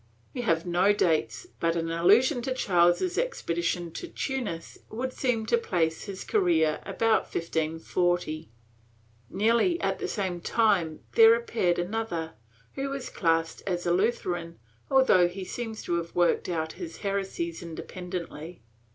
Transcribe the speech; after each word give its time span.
We 0.33 0.41
have 0.41 0.65
no 0.65 0.93
dates, 0.93 1.45
but 1.59 1.75
an 1.75 1.91
allusion 1.91 2.41
to 2.41 2.55
Charles's 2.55 3.19
expedition 3.19 3.91
to 3.91 4.07
Timis 4.07 4.79
would 4.89 5.13
seem 5.13 5.45
to 5.45 5.59
place 5.59 6.05
his 6.05 6.23
career 6.23 6.81
about 6.87 7.31
1540/ 7.31 8.47
Nearly 9.29 9.79
at 9.79 9.99
the 9.99 10.07
same 10.07 10.39
time 10.41 11.01
there 11.11 11.35
appeared 11.35 11.77
another, 11.77 12.33
who 12.73 12.89
was 12.89 13.11
classed 13.11 13.61
as 13.67 13.85
a 13.85 13.93
Lutheran, 13.93 14.57
although 14.89 15.27
he 15.27 15.43
seems 15.45 15.83
to 15.83 15.93
have 15.97 16.15
worked 16.15 16.49
out 16.49 16.71
his 16.73 16.97
heresies 17.05 17.61
independently. 17.61 18.63